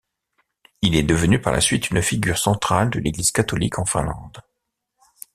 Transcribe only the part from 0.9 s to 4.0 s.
est devenu par la suite une figure centrale de l'Église catholique en